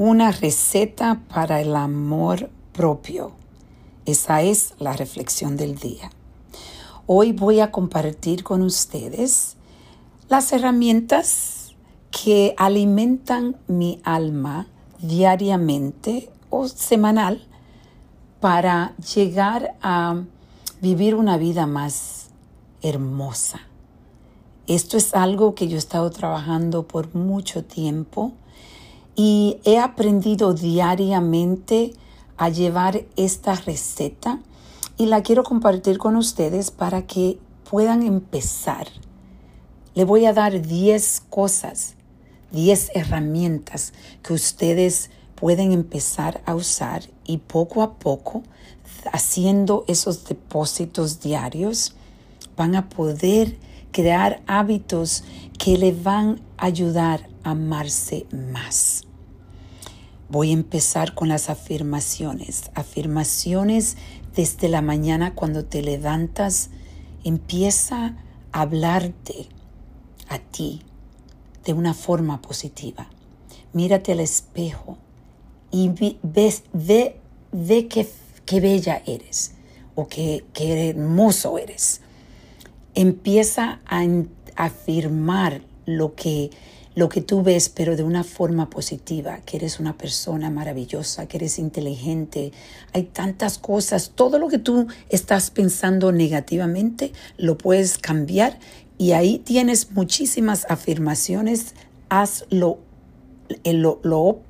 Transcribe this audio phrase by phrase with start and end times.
[0.00, 3.32] una receta para el amor propio.
[4.06, 6.10] Esa es la reflexión del día.
[7.04, 9.58] Hoy voy a compartir con ustedes
[10.30, 11.74] las herramientas
[12.10, 14.68] que alimentan mi alma
[15.02, 17.46] diariamente o semanal
[18.40, 20.22] para llegar a
[20.80, 22.30] vivir una vida más
[22.80, 23.60] hermosa.
[24.66, 28.32] Esto es algo que yo he estado trabajando por mucho tiempo
[29.22, 31.92] y he aprendido diariamente
[32.38, 34.40] a llevar esta receta
[34.96, 37.38] y la quiero compartir con ustedes para que
[37.68, 38.88] puedan empezar.
[39.94, 41.96] Le voy a dar 10 cosas,
[42.52, 43.92] 10 herramientas
[44.22, 48.42] que ustedes pueden empezar a usar y poco a poco,
[49.12, 51.94] haciendo esos depósitos diarios,
[52.56, 53.58] van a poder
[53.92, 55.24] crear hábitos
[55.58, 59.04] que le van a ayudar a amarse más.
[60.30, 62.70] Voy a empezar con las afirmaciones.
[62.76, 63.96] Afirmaciones
[64.36, 66.70] desde la mañana cuando te levantas,
[67.24, 68.14] empieza
[68.52, 69.48] a hablarte
[70.28, 70.82] a ti
[71.64, 73.08] de una forma positiva.
[73.72, 74.98] Mírate al espejo
[75.72, 75.90] y
[76.22, 77.18] ves, ve,
[77.88, 79.54] qué, bella eres
[79.96, 82.02] o qué hermoso eres.
[82.94, 84.04] Empieza a
[84.54, 86.50] afirmar lo que
[86.94, 91.36] lo que tú ves, pero de una forma positiva, que eres una persona maravillosa, que
[91.36, 92.52] eres inteligente.
[92.92, 98.58] Hay tantas cosas, todo lo que tú estás pensando negativamente, lo puedes cambiar
[98.98, 101.74] y ahí tienes muchísimas afirmaciones.
[102.08, 102.78] Haz lo,
[103.62, 104.40] eh, lo, lo,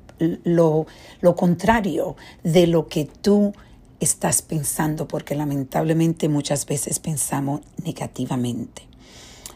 [0.43, 0.87] lo,
[1.21, 3.53] lo contrario de lo que tú
[3.99, 8.81] estás pensando, porque lamentablemente muchas veces pensamos negativamente.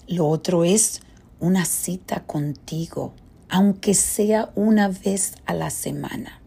[0.08, 1.02] Lo otro es
[1.46, 3.14] una cita contigo,
[3.50, 6.42] aunque sea una vez a la semana,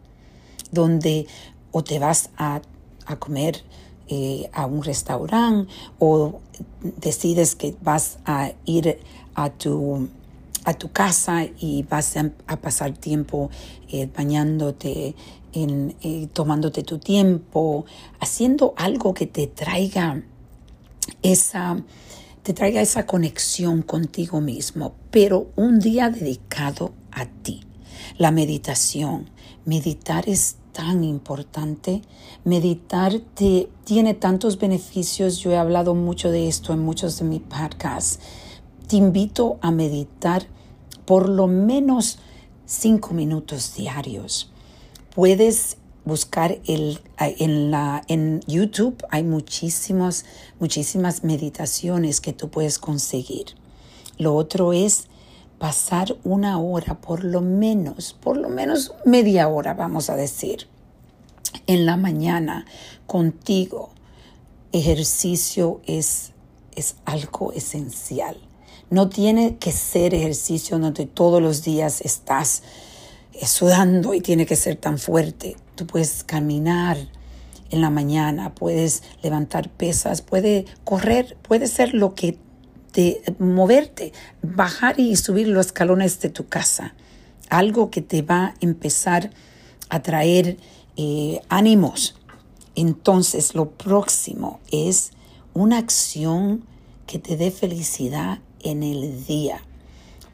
[0.73, 1.27] donde
[1.71, 2.61] o te vas a,
[3.19, 3.65] comer
[4.09, 6.41] eh, a un restaurante o
[6.83, 8.99] decides que vas a ir
[9.35, 10.09] a tu,
[10.65, 13.51] a tu casa y vas a, pasar tiempo
[13.91, 15.15] eh, bañándote,
[15.53, 17.87] en, eh, tomándote tu tiempo,
[18.21, 20.23] haciendo algo que te traiga
[21.23, 21.83] esa
[22.49, 27.61] te traiga esa conexión contigo mismo, pero un día dedicado a ti.
[28.17, 29.29] La meditación.
[29.67, 32.01] Meditar es tan importante.
[32.45, 35.41] Meditar te, tiene tantos beneficios.
[35.41, 38.19] Yo he hablado mucho de esto en muchos de mis podcasts.
[38.87, 40.47] Te invito a meditar
[41.05, 42.19] por lo menos
[42.65, 44.51] cinco minutos diarios.
[45.15, 45.77] Puedes
[46.09, 50.25] buscar el, en, la, en YouTube hay muchísimas,
[50.59, 53.55] muchísimas meditaciones que tú puedes conseguir.
[54.19, 55.07] Lo otro es
[55.59, 60.67] pasar una hora, por lo menos, por lo menos media hora, vamos a decir,
[61.67, 62.67] en la mañana
[63.07, 63.91] contigo.
[64.73, 66.33] Ejercicio es,
[66.75, 68.37] es algo esencial.
[68.91, 72.63] No tiene que ser ejercicio donde todos los días estás
[73.47, 75.57] sudando y tiene que ser tan fuerte.
[75.79, 76.99] Tú puedes caminar
[77.71, 82.37] en la mañana, puedes levantar pesas, puede correr, puede ser lo que
[82.91, 84.13] te moverte,
[84.43, 86.97] bajar y subir los escalones de tu casa.
[87.49, 89.31] Algo que te va a empezar
[89.89, 90.57] a traer
[90.97, 92.17] eh, ánimos.
[92.75, 95.13] Entonces, lo próximo es
[95.55, 96.65] una acción
[97.07, 99.63] que te dé felicidad en el día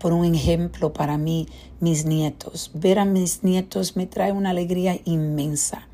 [0.04, 1.48] por un ejemplo para mí,
[1.80, 2.70] mis nietos.
[2.74, 5.88] Ver a mis nietos me trae una alegría inmensa.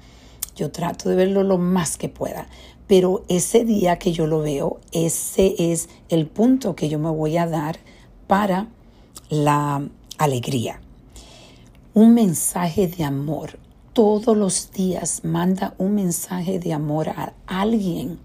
[0.56, 2.48] Yo trato de verlo lo más que pueda,
[2.88, 7.36] pero ese día que yo lo veo, ese es el punto que yo me voy
[7.36, 7.78] a dar
[8.26, 8.66] para
[9.28, 9.88] la
[10.18, 10.80] alegría.
[11.94, 13.60] Un mensaje de amor.
[13.92, 18.18] Todos los días manda un mensaje de amor a alguien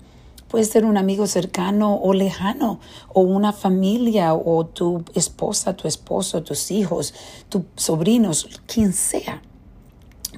[0.56, 2.80] Puede ser un amigo cercano o lejano,
[3.10, 7.14] o una familia, o tu esposa, tu esposo, tus hijos,
[7.50, 9.42] tus sobrinos, quien sea.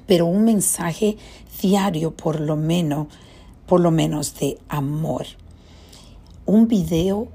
[0.08, 1.18] Pero un mensaje
[1.62, 3.10] diario, por lo menos,
[3.68, 5.28] por lo menos de amor.
[6.48, 7.28] Un video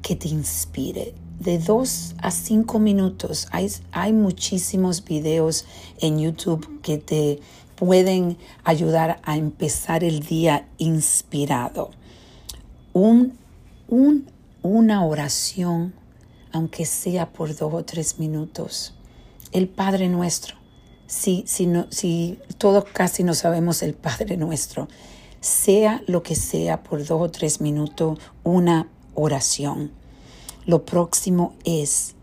[0.00, 1.12] que te inspire.
[1.40, 3.48] De dos a cinco minutos.
[3.50, 5.66] Hay, hay muchísimos videos
[5.98, 7.38] en YouTube que te
[7.76, 11.90] pueden ayudar a empezar el día inspirado
[12.92, 13.36] un,
[14.62, 15.94] una oración,
[16.52, 18.94] aunque sea por dos o tres minutos.
[19.52, 20.56] El Padre nuestro,
[21.06, 24.88] si, si, no, si todos casi no sabemos el Padre nuestro,
[25.40, 29.90] sea lo que sea por dos o tres minutos, una oración.
[30.66, 32.14] Lo próximo es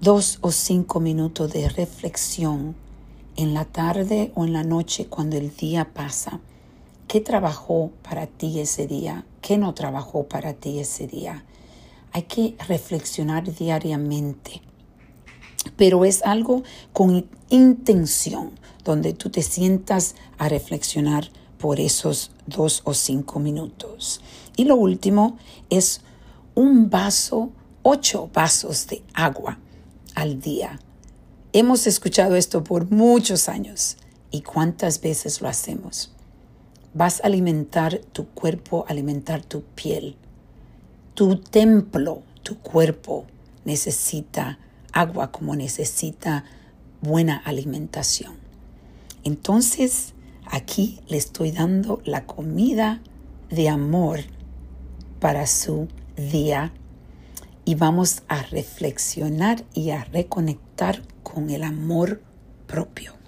[0.00, 2.76] dos o cinco minutos de reflexión
[3.36, 6.40] en la tarde o en la noche cuando el día pasa,
[7.14, 9.24] ¿qué trabajó para ti ese día?
[9.40, 11.44] ¿Qué no trabajó para ti ese día?
[12.10, 14.62] Hay que reflexionar diariamente,
[15.76, 22.94] pero es algo con intención, donde tú te sientas a reflexionar por esos dos o
[22.94, 24.20] cinco minutos.
[24.56, 25.38] Y lo último
[25.70, 26.00] es
[26.56, 27.50] un vaso,
[27.84, 29.60] ocho vasos de agua
[30.16, 30.80] al día.
[31.52, 33.98] Hemos escuchado esto por muchos años.
[34.32, 36.13] ¿Y cuántas veces lo hacemos?
[36.94, 40.16] Vas a alimentar tu cuerpo, alimentar tu piel.
[41.14, 43.26] Tu templo, tu cuerpo
[43.64, 44.58] necesita
[44.92, 46.44] agua como necesita
[47.00, 48.34] buena alimentación.
[49.24, 50.14] Entonces,
[50.46, 53.00] aquí le estoy dando la comida
[53.50, 54.20] de amor
[55.18, 56.72] para su día
[57.64, 62.22] y vamos a reflexionar y a reconectar con el amor
[62.66, 63.23] propio.